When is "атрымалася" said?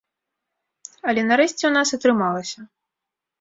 1.99-2.59